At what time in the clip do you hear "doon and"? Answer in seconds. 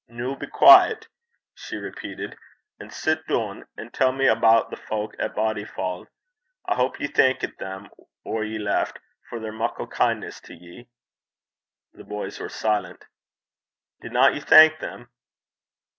3.27-3.93